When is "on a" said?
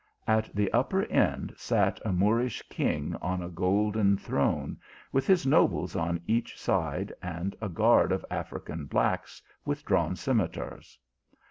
3.21-3.49